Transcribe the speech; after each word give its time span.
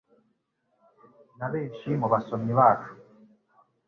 na 1.37 1.47
benshi 1.53 1.87
mu 1.99 2.07
basomyi 2.13 2.53
bacu. 2.59 2.91